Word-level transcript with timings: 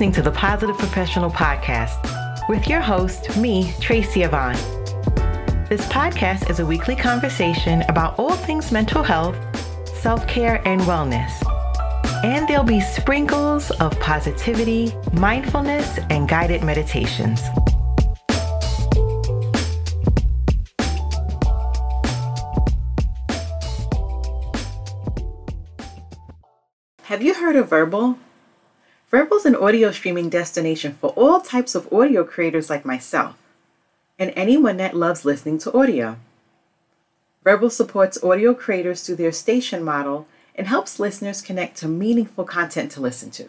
listening 0.00 0.12
to 0.14 0.22
the 0.22 0.34
Positive 0.34 0.78
Professional 0.78 1.28
Podcast 1.28 2.48
with 2.48 2.66
your 2.66 2.80
host, 2.80 3.36
me, 3.36 3.70
Tracy 3.80 4.22
Yvonne. 4.22 4.56
This 5.68 5.84
podcast 5.88 6.48
is 6.48 6.58
a 6.58 6.64
weekly 6.64 6.96
conversation 6.96 7.82
about 7.82 8.18
all 8.18 8.32
things 8.34 8.72
mental 8.72 9.02
health, 9.02 9.36
self 10.00 10.26
care, 10.26 10.66
and 10.66 10.80
wellness. 10.82 11.30
And 12.24 12.48
there'll 12.48 12.64
be 12.64 12.80
sprinkles 12.80 13.70
of 13.72 13.92
positivity, 14.00 14.94
mindfulness, 15.12 15.98
and 16.08 16.26
guided 16.26 16.64
meditations. 16.64 17.42
Have 27.02 27.20
you 27.20 27.34
heard 27.34 27.56
of 27.56 27.68
Vurbl? 27.68 28.16
Vurbl 29.12 29.38
is 29.38 29.44
an 29.44 29.56
audio 29.56 29.90
streaming 29.90 30.28
destination 30.28 30.96
for 31.00 31.10
all 31.10 31.40
types 31.40 31.74
of 31.74 31.92
audio 31.92 32.22
creators 32.22 32.70
like 32.70 32.84
myself 32.84 33.36
and 34.20 34.32
anyone 34.36 34.76
that 34.76 34.94
loves 34.94 35.24
listening 35.24 35.58
to 35.58 35.76
audio. 35.76 36.16
Vurbl 37.44 37.72
supports 37.72 38.22
audio 38.22 38.54
creators 38.54 39.02
through 39.02 39.16
their 39.16 39.32
station 39.32 39.82
model 39.82 40.28
and 40.54 40.68
helps 40.68 41.00
listeners 41.00 41.42
connect 41.42 41.76
to 41.78 41.88
meaningful 41.88 42.44
content 42.44 42.92
to 42.92 43.00
listen 43.00 43.32
to. 43.32 43.48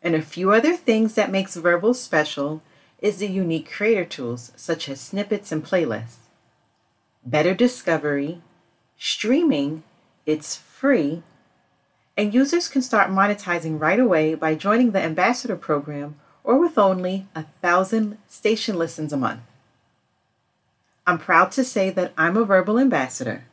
And 0.00 0.14
a 0.14 0.22
few 0.22 0.52
other 0.52 0.76
things 0.76 1.14
that 1.14 1.30
makes 1.30 1.56
Vurbl 1.56 1.94
special 1.94 2.62
is 3.00 3.18
the 3.18 3.26
unique 3.26 3.70
creator 3.70 4.04
tools 4.04 4.52
such 4.56 4.88
as 4.88 5.00
snippets 5.00 5.52
and 5.52 5.62
playlists. 5.62 6.16
Better 7.22 7.52
discovery, 7.52 8.40
streaming, 8.96 9.82
it's 10.24 10.56
free, 10.56 11.22
and 12.18 12.34
users 12.34 12.68
can 12.68 12.82
start 12.82 13.10
monetizing 13.10 13.80
right 13.80 14.00
away 14.00 14.34
by 14.34 14.56
joining 14.56 14.90
the 14.90 15.00
Ambassador 15.00 15.54
program 15.54 16.16
or 16.42 16.58
with 16.58 16.76
only 16.76 17.28
a 17.36 17.44
thousand 17.62 18.18
station 18.28 18.76
listens 18.76 19.12
a 19.12 19.16
month. 19.16 19.42
I'm 21.06 21.18
proud 21.18 21.52
to 21.52 21.62
say 21.62 21.90
that 21.90 22.12
I'm 22.18 22.36
a 22.36 22.44
Vurbl 22.44 22.80
ambassador, 22.80 23.44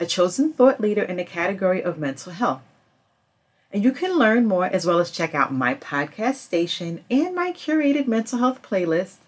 a 0.00 0.06
chosen 0.06 0.52
thought 0.52 0.80
leader 0.80 1.04
in 1.04 1.18
the 1.18 1.24
category 1.24 1.80
of 1.80 1.98
mental 1.98 2.32
health. 2.32 2.62
And 3.72 3.84
you 3.84 3.92
can 3.92 4.18
learn 4.18 4.46
more 4.46 4.66
as 4.66 4.84
well 4.84 4.98
as 4.98 5.12
check 5.12 5.32
out 5.34 5.52
my 5.52 5.74
podcast 5.74 6.34
station 6.36 7.04
and 7.08 7.32
my 7.32 7.52
curated 7.52 8.08
mental 8.08 8.40
health 8.40 8.60
playlist 8.60 9.18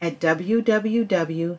at 0.00 0.18
www.vurbl.com. 0.18 1.58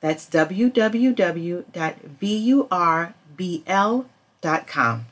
That's 0.00 0.28
www.vurbl.com 0.28 1.64
bl.com. 3.42 5.06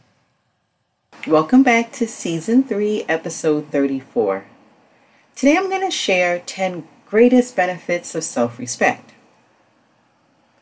Welcome 1.27 1.63
back 1.65 1.91
to 1.95 2.07
Season 2.07 2.63
3, 2.63 3.05
Episode 3.09 3.67
34. 3.67 4.45
Today 5.35 5.57
I'm 5.57 5.69
going 5.69 5.85
to 5.85 5.91
share 5.91 6.39
10 6.39 6.87
greatest 7.07 7.57
benefits 7.57 8.15
of 8.15 8.23
self 8.23 8.61
respect. 8.61 9.15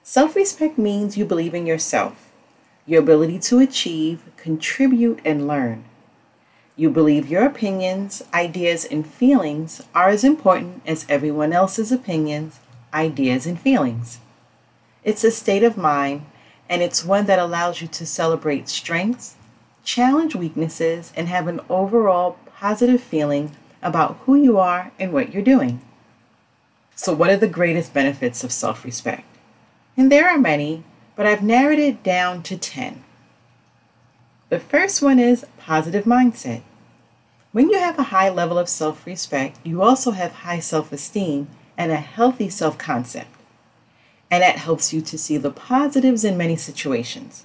Self 0.02 0.34
respect 0.34 0.78
means 0.78 1.18
you 1.18 1.26
believe 1.26 1.52
in 1.52 1.66
yourself, 1.66 2.32
your 2.86 3.02
ability 3.02 3.38
to 3.40 3.58
achieve, 3.58 4.22
contribute, 4.38 5.20
and 5.22 5.46
learn. 5.46 5.84
You 6.74 6.88
believe 6.88 7.28
your 7.28 7.44
opinions, 7.44 8.22
ideas, 8.32 8.86
and 8.86 9.06
feelings 9.06 9.82
are 9.94 10.08
as 10.08 10.24
important 10.24 10.80
as 10.86 11.04
everyone 11.10 11.52
else's 11.52 11.92
opinions, 11.92 12.60
ideas, 12.94 13.46
and 13.46 13.60
feelings. 13.60 14.20
It's 15.04 15.22
a 15.22 15.30
state 15.30 15.62
of 15.62 15.76
mind 15.76 16.22
and 16.68 16.82
it's 16.82 17.04
one 17.04 17.26
that 17.26 17.38
allows 17.38 17.80
you 17.80 17.88
to 17.88 18.06
celebrate 18.06 18.68
strengths, 18.68 19.36
challenge 19.84 20.34
weaknesses, 20.34 21.12
and 21.16 21.28
have 21.28 21.48
an 21.48 21.60
overall 21.68 22.38
positive 22.56 23.02
feeling 23.02 23.52
about 23.82 24.18
who 24.24 24.34
you 24.34 24.58
are 24.58 24.92
and 24.98 25.12
what 25.12 25.32
you're 25.32 25.42
doing. 25.42 25.80
So, 26.94 27.14
what 27.14 27.30
are 27.30 27.36
the 27.36 27.48
greatest 27.48 27.94
benefits 27.94 28.42
of 28.44 28.52
self 28.52 28.84
respect? 28.84 29.24
And 29.96 30.12
there 30.12 30.28
are 30.28 30.38
many, 30.38 30.82
but 31.16 31.26
I've 31.26 31.42
narrowed 31.42 31.78
it 31.78 32.02
down 32.02 32.42
to 32.44 32.56
10. 32.58 33.02
The 34.50 34.60
first 34.60 35.02
one 35.02 35.18
is 35.18 35.46
positive 35.58 36.04
mindset. 36.04 36.62
When 37.52 37.70
you 37.70 37.78
have 37.78 37.98
a 37.98 38.04
high 38.14 38.28
level 38.28 38.58
of 38.58 38.68
self 38.68 39.06
respect, 39.06 39.58
you 39.64 39.82
also 39.82 40.10
have 40.10 40.32
high 40.32 40.60
self 40.60 40.92
esteem 40.92 41.48
and 41.76 41.92
a 41.92 41.96
healthy 41.96 42.50
self 42.50 42.76
concept 42.76 43.37
and 44.30 44.42
that 44.42 44.56
helps 44.56 44.92
you 44.92 45.00
to 45.00 45.18
see 45.18 45.36
the 45.36 45.50
positives 45.50 46.24
in 46.24 46.36
many 46.36 46.56
situations. 46.56 47.44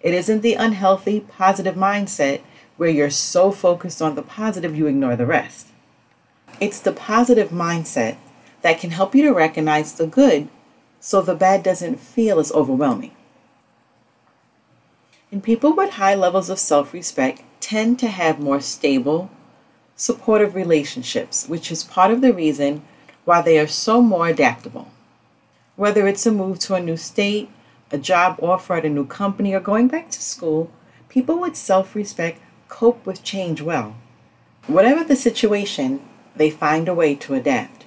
It 0.00 0.14
isn't 0.14 0.40
the 0.40 0.54
unhealthy, 0.54 1.20
positive 1.20 1.74
mindset 1.74 2.40
where 2.76 2.88
you're 2.88 3.10
so 3.10 3.52
focused 3.52 4.00
on 4.00 4.14
the 4.14 4.22
positive 4.22 4.76
you 4.76 4.86
ignore 4.86 5.16
the 5.16 5.26
rest. 5.26 5.68
It's 6.60 6.80
the 6.80 6.92
positive 6.92 7.50
mindset 7.50 8.16
that 8.62 8.80
can 8.80 8.90
help 8.90 9.14
you 9.14 9.22
to 9.22 9.32
recognize 9.32 9.94
the 9.94 10.06
good 10.06 10.48
so 10.98 11.20
the 11.20 11.34
bad 11.34 11.62
doesn't 11.62 12.00
feel 12.00 12.38
as 12.38 12.52
overwhelming. 12.52 13.14
And 15.32 15.42
people 15.42 15.74
with 15.74 15.90
high 15.90 16.14
levels 16.14 16.50
of 16.50 16.58
self 16.58 16.92
respect 16.92 17.42
tend 17.60 17.98
to 18.00 18.08
have 18.08 18.40
more 18.40 18.60
stable, 18.60 19.30
supportive 19.94 20.54
relationships, 20.54 21.46
which 21.46 21.70
is 21.70 21.84
part 21.84 22.10
of 22.10 22.20
the 22.20 22.32
reason 22.32 22.82
why 23.24 23.40
they 23.40 23.58
are 23.58 23.66
so 23.66 24.02
more 24.02 24.28
adaptable. 24.28 24.88
Whether 25.80 26.06
it's 26.06 26.26
a 26.26 26.30
move 26.30 26.58
to 26.58 26.74
a 26.74 26.80
new 26.82 26.98
state, 26.98 27.48
a 27.90 27.96
job 27.96 28.38
offer 28.42 28.74
at 28.74 28.84
a 28.84 28.90
new 28.90 29.06
company, 29.06 29.54
or 29.54 29.60
going 29.60 29.88
back 29.88 30.10
to 30.10 30.20
school, 30.20 30.70
people 31.08 31.40
with 31.40 31.56
self 31.56 31.94
respect 31.94 32.38
cope 32.68 33.06
with 33.06 33.24
change 33.24 33.62
well. 33.62 33.94
Whatever 34.66 35.02
the 35.02 35.16
situation, 35.16 36.02
they 36.36 36.50
find 36.50 36.86
a 36.86 36.92
way 36.92 37.14
to 37.14 37.32
adapt. 37.32 37.86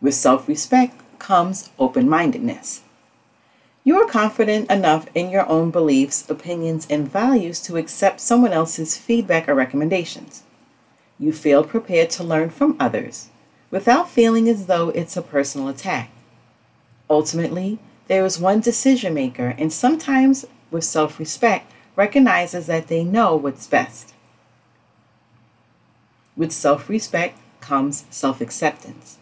With 0.00 0.14
self 0.14 0.48
respect 0.48 1.00
comes 1.20 1.70
open 1.78 2.08
mindedness. 2.08 2.82
You 3.84 3.96
are 4.02 4.08
confident 4.08 4.68
enough 4.68 5.06
in 5.14 5.30
your 5.30 5.48
own 5.48 5.70
beliefs, 5.70 6.28
opinions, 6.28 6.88
and 6.90 7.08
values 7.08 7.60
to 7.60 7.76
accept 7.76 8.18
someone 8.18 8.52
else's 8.52 8.98
feedback 8.98 9.48
or 9.48 9.54
recommendations. 9.54 10.42
You 11.16 11.32
feel 11.32 11.62
prepared 11.62 12.10
to 12.10 12.24
learn 12.24 12.50
from 12.50 12.76
others 12.80 13.28
without 13.70 14.08
feeling 14.08 14.48
as 14.48 14.66
though 14.66 14.90
it's 14.90 15.16
a 15.16 15.22
personal 15.22 15.68
attack. 15.68 16.10
Ultimately, 17.08 17.78
there 18.08 18.24
is 18.24 18.38
one 18.38 18.60
decision 18.60 19.14
maker, 19.14 19.54
and 19.58 19.72
sometimes 19.72 20.44
with 20.70 20.84
self 20.84 21.18
respect, 21.18 21.72
recognizes 21.94 22.66
that 22.66 22.88
they 22.88 23.02
know 23.04 23.36
what's 23.36 23.66
best. 23.66 24.14
With 26.36 26.52
self 26.52 26.88
respect 26.88 27.38
comes 27.60 28.04
self 28.10 28.40
acceptance. 28.40 29.18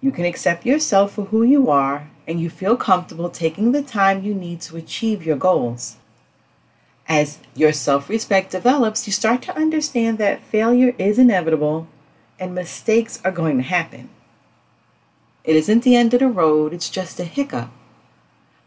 You 0.00 0.10
can 0.10 0.24
accept 0.24 0.66
yourself 0.66 1.12
for 1.12 1.26
who 1.26 1.42
you 1.42 1.70
are, 1.70 2.10
and 2.26 2.40
you 2.40 2.50
feel 2.50 2.76
comfortable 2.76 3.30
taking 3.30 3.72
the 3.72 3.82
time 3.82 4.22
you 4.22 4.34
need 4.34 4.60
to 4.62 4.76
achieve 4.76 5.24
your 5.24 5.36
goals. 5.36 5.96
As 7.06 7.38
your 7.54 7.72
self 7.72 8.08
respect 8.08 8.50
develops, 8.50 9.06
you 9.06 9.12
start 9.12 9.42
to 9.42 9.56
understand 9.56 10.18
that 10.18 10.42
failure 10.42 10.94
is 10.98 11.18
inevitable 11.18 11.88
and 12.38 12.54
mistakes 12.54 13.20
are 13.24 13.32
going 13.32 13.56
to 13.56 13.62
happen. 13.62 14.08
It 15.44 15.56
isn't 15.56 15.82
the 15.82 15.96
end 15.96 16.14
of 16.14 16.20
the 16.20 16.28
road, 16.28 16.72
it's 16.72 16.88
just 16.88 17.20
a 17.20 17.24
hiccup. 17.24 17.70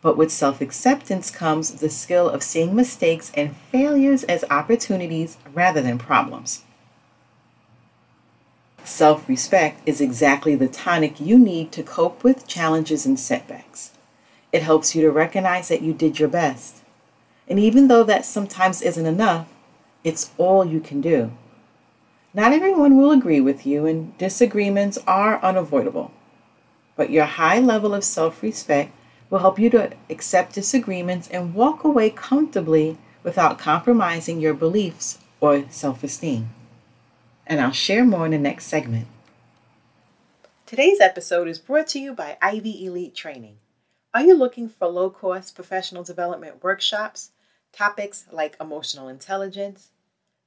But 0.02 0.16
with 0.16 0.32
self 0.32 0.62
acceptance 0.62 1.32
comes 1.32 1.72
the 1.72 1.90
skill 1.90 2.30
of 2.30 2.44
seeing 2.44 2.76
mistakes 2.76 3.32
and 3.34 3.56
failures 3.72 4.24
as 4.26 4.46
opportunities 4.50 5.38
rather 5.54 5.82
than 5.82 5.98
problems. 5.98 6.64
Self 8.84 9.28
respect 9.28 9.82
is 9.86 10.00
exactly 10.00 10.56
the 10.56 10.68
tonic 10.68 11.20
you 11.20 11.38
need 11.38 11.72
to 11.74 11.84
cope 11.84 12.24
with 12.24 12.48
challenges 12.48 13.06
and 13.06 13.20
setbacks. 13.20 13.92
It 14.54 14.62
helps 14.62 14.96
you 14.96 15.02
to 15.02 15.12
recognize 15.12 15.68
that 15.68 15.82
you 15.82 15.94
did 15.94 16.20
your 16.20 16.30
best. 16.30 16.84
And 17.50 17.60
even 17.60 17.88
though 17.88 18.04
that 18.04 18.26
sometimes 18.26 18.82
isn't 18.82 19.06
enough, 19.06 19.50
it's 20.04 20.32
all 20.38 20.64
you 20.66 20.80
can 20.80 21.02
do. 21.02 21.32
Not 22.38 22.54
everyone 22.54 22.98
will 22.98 23.10
agree 23.10 23.42
with 23.42 23.66
you, 23.66 23.88
and 23.88 24.16
disagreements 24.20 25.00
are 25.08 25.44
unavoidable. 25.44 26.12
But 26.96 27.10
your 27.10 27.26
high 27.26 27.58
level 27.58 27.96
of 27.96 28.04
self 28.04 28.44
respect 28.44 28.92
will 29.32 29.40
help 29.40 29.58
you 29.58 29.72
to 29.72 29.94
accept 30.08 30.54
disagreements 30.54 31.28
and 31.30 31.56
walk 31.56 31.84
away 31.84 32.12
comfortably 32.12 33.00
without 33.24 33.58
compromising 33.58 34.40
your 34.40 34.54
beliefs 34.54 35.18
or 35.42 35.66
self 35.72 36.04
esteem. 36.04 36.50
And 37.48 37.60
I'll 37.60 37.72
share 37.72 38.06
more 38.06 38.26
in 38.28 38.34
the 38.34 38.38
next 38.38 38.68
segment. 38.68 39.08
Today's 40.68 41.00
episode 41.00 41.48
is 41.48 41.58
brought 41.58 41.88
to 41.88 42.00
you 42.00 42.14
by 42.14 42.38
Ivy 42.40 42.86
Elite 42.86 43.16
Training. 43.16 43.58
Are 44.14 44.22
you 44.22 44.36
looking 44.36 44.70
for 44.70 44.88
low 44.88 45.10
cost 45.10 45.56
professional 45.56 46.04
development 46.04 46.64
workshops, 46.64 47.32
topics 47.74 48.26
like 48.32 48.56
emotional 48.62 49.08
intelligence? 49.08 49.90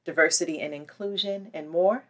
Diversity 0.05 0.61
and 0.61 0.75
inclusion, 0.75 1.51
and 1.53 1.69
more, 1.71 2.05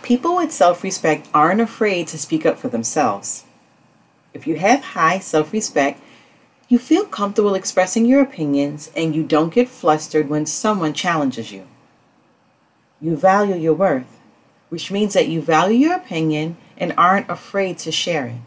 People 0.03 0.35
with 0.35 0.51
self 0.51 0.83
respect 0.83 1.29
aren't 1.33 1.61
afraid 1.61 2.09
to 2.09 2.17
speak 2.17 2.45
up 2.45 2.59
for 2.59 2.67
themselves. 2.67 3.45
If 4.33 4.45
you 4.45 4.57
have 4.57 4.83
high 4.83 5.19
self 5.19 5.53
respect, 5.53 6.01
you 6.67 6.77
feel 6.77 7.05
comfortable 7.05 7.55
expressing 7.55 8.05
your 8.05 8.21
opinions 8.21 8.91
and 8.97 9.15
you 9.15 9.23
don't 9.23 9.53
get 9.53 9.69
flustered 9.69 10.27
when 10.27 10.45
someone 10.45 10.93
challenges 10.93 11.53
you. 11.53 11.67
You 12.99 13.15
value 13.15 13.55
your 13.55 13.73
worth, 13.73 14.19
which 14.67 14.91
means 14.91 15.13
that 15.13 15.29
you 15.29 15.41
value 15.41 15.77
your 15.77 15.95
opinion 15.95 16.57
and 16.77 16.93
aren't 16.97 17.29
afraid 17.29 17.77
to 17.79 17.91
share 17.91 18.25
it. 18.25 18.41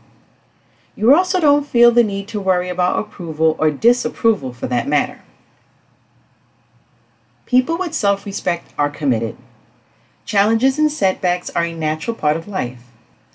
You 0.95 1.15
also 1.15 1.41
don't 1.41 1.67
feel 1.67 1.91
the 1.91 2.05
need 2.05 2.29
to 2.29 2.41
worry 2.41 2.69
about 2.69 2.99
approval 2.99 3.57
or 3.59 3.71
disapproval 3.71 4.53
for 4.53 4.67
that 4.67 4.89
matter. 4.89 5.23
People 7.47 7.79
with 7.79 7.95
self 7.95 8.27
respect 8.27 8.75
are 8.77 8.91
committed. 8.91 9.39
Challenges 10.27 10.79
and 10.79 10.93
setbacks 10.93 11.49
are 11.51 11.65
a 11.65 11.73
natural 11.73 12.15
part 12.15 12.37
of 12.37 12.47
life, 12.47 12.83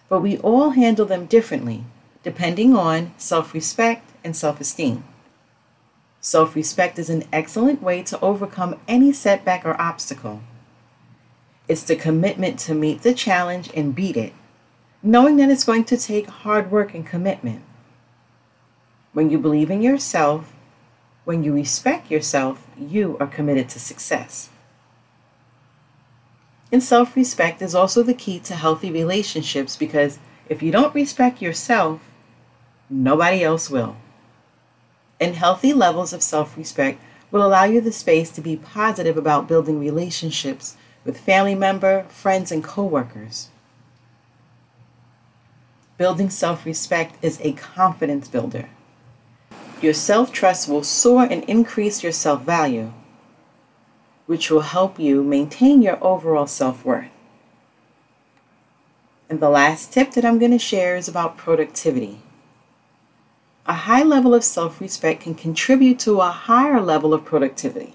but 0.09 0.21
we 0.21 0.37
all 0.37 0.71
handle 0.71 1.07
them 1.07 1.25
differently 1.25 1.83
depending 2.21 2.75
on 2.75 3.13
self 3.17 3.55
respect 3.55 4.11
and 4.23 4.35
self 4.35 4.61
esteem. 4.61 5.03
Self 6.19 6.55
respect 6.55 6.99
is 6.99 7.09
an 7.09 7.23
excellent 7.33 7.81
way 7.81 8.03
to 8.03 8.19
overcome 8.19 8.79
any 8.87 9.11
setback 9.11 9.65
or 9.65 9.81
obstacle. 9.81 10.41
It's 11.67 11.81
the 11.81 11.95
commitment 11.95 12.59
to 12.59 12.75
meet 12.75 13.01
the 13.01 13.15
challenge 13.15 13.71
and 13.73 13.95
beat 13.95 14.15
it 14.15 14.33
knowing 15.03 15.37
that 15.37 15.49
it's 15.49 15.63
going 15.63 15.83
to 15.85 15.97
take 15.97 16.27
hard 16.27 16.71
work 16.71 16.93
and 16.93 17.05
commitment. 17.05 17.61
When 19.13 19.29
you 19.29 19.39
believe 19.39 19.71
in 19.71 19.81
yourself, 19.81 20.53
when 21.25 21.43
you 21.43 21.53
respect 21.53 22.11
yourself, 22.11 22.67
you 22.77 23.17
are 23.19 23.27
committed 23.27 23.67
to 23.69 23.79
success. 23.79 24.49
And 26.71 26.81
self 26.81 27.15
respect 27.15 27.61
is 27.61 27.75
also 27.75 28.01
the 28.01 28.13
key 28.13 28.39
to 28.39 28.55
healthy 28.55 28.91
relationships 28.91 29.75
because 29.75 30.19
if 30.47 30.63
you 30.63 30.71
don't 30.71 30.95
respect 30.95 31.41
yourself, 31.41 32.01
nobody 32.89 33.43
else 33.43 33.69
will. 33.69 33.97
And 35.19 35.35
healthy 35.35 35.73
levels 35.73 36.13
of 36.13 36.23
self 36.23 36.57
respect 36.57 37.01
will 37.29 37.45
allow 37.45 37.63
you 37.63 37.81
the 37.81 37.91
space 37.91 38.29
to 38.31 38.41
be 38.41 38.55
positive 38.55 39.17
about 39.17 39.47
building 39.47 39.79
relationships 39.79 40.75
with 41.03 41.19
family 41.19 41.55
member, 41.55 42.03
friends, 42.09 42.51
and 42.51 42.63
coworkers. 42.63 43.49
Building 45.97 46.29
self 46.29 46.65
respect 46.65 47.15
is 47.21 47.39
a 47.41 47.53
confidence 47.53 48.27
builder. 48.27 48.69
Your 49.81 49.93
self 49.93 50.31
trust 50.31 50.67
will 50.67 50.83
soar 50.83 51.23
and 51.23 51.43
increase 51.45 52.03
your 52.03 52.11
self 52.11 52.43
value, 52.43 52.93
which 54.31 54.49
will 54.49 54.61
help 54.61 54.97
you 54.97 55.21
maintain 55.21 55.81
your 55.81 56.01
overall 56.01 56.47
self 56.47 56.85
worth. 56.85 57.11
And 59.29 59.41
the 59.41 59.49
last 59.49 59.91
tip 59.91 60.11
that 60.11 60.23
I'm 60.23 60.39
going 60.39 60.53
to 60.53 60.57
share 60.57 60.95
is 60.95 61.09
about 61.09 61.35
productivity. 61.35 62.21
A 63.65 63.73
high 63.73 64.03
level 64.03 64.33
of 64.33 64.45
self 64.45 64.79
respect 64.79 65.23
can 65.23 65.35
contribute 65.35 65.99
to 65.99 66.21
a 66.21 66.31
higher 66.31 66.79
level 66.79 67.13
of 67.13 67.25
productivity. 67.25 67.93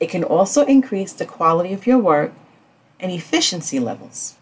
It 0.00 0.08
can 0.08 0.24
also 0.24 0.64
increase 0.64 1.12
the 1.12 1.26
quality 1.26 1.74
of 1.74 1.86
your 1.86 1.98
work 1.98 2.32
and 2.98 3.12
efficiency 3.12 3.78
levels. 3.78 4.36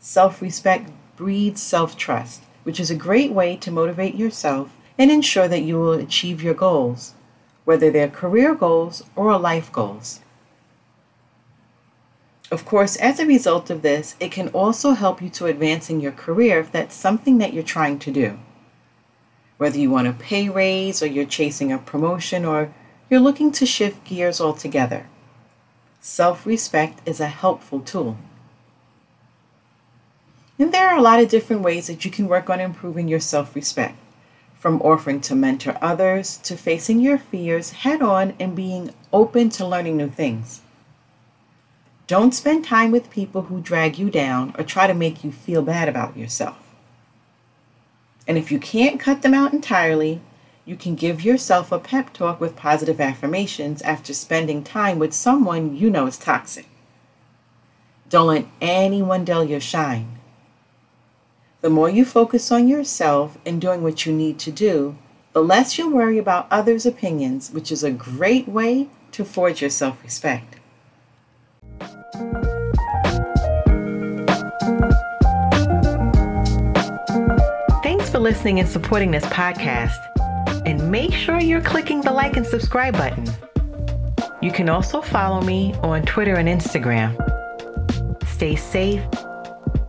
Self 0.00 0.42
respect 0.42 0.90
breeds 1.14 1.62
self 1.62 1.96
trust, 1.96 2.42
which 2.64 2.80
is 2.80 2.90
a 2.90 2.96
great 3.06 3.30
way 3.30 3.56
to 3.58 3.70
motivate 3.70 4.16
yourself 4.16 4.76
and 4.98 5.08
ensure 5.08 5.46
that 5.46 5.62
you 5.62 5.78
will 5.78 5.92
achieve 5.92 6.42
your 6.42 6.54
goals, 6.54 7.14
whether 7.64 7.90
they're 7.90 8.08
career 8.08 8.54
goals 8.54 9.04
or 9.16 9.38
life 9.38 9.70
goals. 9.72 10.20
Of 12.50 12.64
course, 12.64 12.96
as 12.96 13.20
a 13.20 13.26
result 13.26 13.70
of 13.70 13.82
this, 13.82 14.16
it 14.18 14.32
can 14.32 14.48
also 14.48 14.92
help 14.92 15.22
you 15.22 15.30
to 15.30 15.46
advance 15.46 15.88
in 15.88 16.00
your 16.00 16.12
career 16.12 16.58
if 16.58 16.72
that's 16.72 16.96
something 16.96 17.38
that 17.38 17.52
you're 17.52 17.62
trying 17.62 18.00
to 18.00 18.10
do. 18.10 18.38
Whether 19.56 19.78
you 19.78 19.90
want 19.90 20.08
a 20.08 20.12
pay 20.12 20.48
raise 20.48 21.02
or 21.02 21.06
you're 21.06 21.26
chasing 21.26 21.70
a 21.70 21.78
promotion 21.78 22.44
or 22.44 22.74
you're 23.08 23.20
looking 23.20 23.52
to 23.52 23.66
shift 23.66 24.04
gears 24.04 24.40
altogether. 24.40 25.06
Self 26.00 26.46
respect 26.46 27.06
is 27.06 27.20
a 27.20 27.28
helpful 27.28 27.80
tool. 27.80 28.16
And 30.58 30.72
there 30.72 30.88
are 30.88 30.98
a 30.98 31.02
lot 31.02 31.22
of 31.22 31.28
different 31.28 31.62
ways 31.62 31.86
that 31.86 32.04
you 32.04 32.10
can 32.10 32.26
work 32.26 32.50
on 32.50 32.60
improving 32.60 33.06
your 33.06 33.20
self 33.20 33.54
respect, 33.54 33.96
from 34.60 34.82
offering 34.82 35.22
to 35.22 35.34
mentor 35.34 35.76
others 35.80 36.36
to 36.36 36.54
facing 36.54 37.00
your 37.00 37.16
fears 37.16 37.70
head 37.70 38.02
on 38.02 38.34
and 38.38 38.54
being 38.54 38.92
open 39.10 39.48
to 39.48 39.66
learning 39.66 39.96
new 39.96 40.10
things. 40.10 40.60
Don't 42.06 42.34
spend 42.34 42.66
time 42.66 42.90
with 42.90 43.10
people 43.10 43.42
who 43.42 43.62
drag 43.62 43.98
you 43.98 44.10
down 44.10 44.54
or 44.58 44.64
try 44.64 44.86
to 44.86 44.92
make 44.92 45.24
you 45.24 45.32
feel 45.32 45.62
bad 45.62 45.88
about 45.88 46.14
yourself. 46.14 46.58
And 48.28 48.36
if 48.36 48.52
you 48.52 48.58
can't 48.60 49.00
cut 49.00 49.22
them 49.22 49.32
out 49.32 49.54
entirely, 49.54 50.20
you 50.66 50.76
can 50.76 50.94
give 50.94 51.24
yourself 51.24 51.72
a 51.72 51.78
pep 51.78 52.12
talk 52.12 52.38
with 52.38 52.54
positive 52.54 53.00
affirmations 53.00 53.80
after 53.80 54.12
spending 54.12 54.62
time 54.62 54.98
with 54.98 55.14
someone 55.14 55.74
you 55.74 55.88
know 55.88 56.06
is 56.06 56.18
toxic. 56.18 56.66
Don't 58.10 58.26
let 58.26 58.46
anyone 58.60 59.24
dull 59.24 59.44
your 59.44 59.60
shine. 59.60 60.19
The 61.62 61.68
more 61.68 61.90
you 61.90 62.06
focus 62.06 62.50
on 62.50 62.68
yourself 62.68 63.36
and 63.44 63.60
doing 63.60 63.82
what 63.82 64.06
you 64.06 64.14
need 64.14 64.38
to 64.38 64.50
do, 64.50 64.96
the 65.34 65.42
less 65.42 65.76
you'll 65.76 65.90
worry 65.90 66.16
about 66.16 66.46
others' 66.50 66.86
opinions, 66.86 67.50
which 67.50 67.70
is 67.70 67.84
a 67.84 67.90
great 67.90 68.48
way 68.48 68.88
to 69.12 69.26
forge 69.26 69.60
your 69.60 69.68
self 69.68 70.02
respect. 70.02 70.56
Thanks 77.82 78.08
for 78.08 78.18
listening 78.18 78.58
and 78.60 78.68
supporting 78.68 79.10
this 79.10 79.26
podcast. 79.26 79.98
And 80.64 80.90
make 80.90 81.12
sure 81.12 81.40
you're 81.40 81.60
clicking 81.60 82.00
the 82.00 82.12
like 82.12 82.38
and 82.38 82.46
subscribe 82.46 82.94
button. 82.94 83.26
You 84.40 84.50
can 84.50 84.70
also 84.70 85.02
follow 85.02 85.42
me 85.42 85.74
on 85.82 86.06
Twitter 86.06 86.36
and 86.36 86.48
Instagram. 86.48 87.18
Stay 88.26 88.56
safe, 88.56 89.02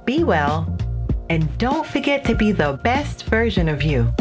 be 0.04 0.26
well, 0.26 0.71
and 1.32 1.58
don't 1.58 1.88
forget 1.88 2.26
to 2.26 2.36
be 2.36 2.52
the 2.52 2.78
best 2.84 3.24
version 3.28 3.70
of 3.70 3.82
you. 3.82 4.14